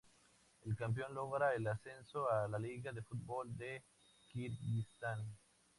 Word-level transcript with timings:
El 0.63 0.75
campeón 0.75 1.13
logra 1.13 1.53
el 1.53 1.67
ascenso 1.67 2.27
a 2.27 2.47
la 2.47 2.57
Liga 2.57 2.91
de 2.91 3.03
fútbol 3.03 3.55
de 3.55 3.83
Kirguistán. 4.31 5.37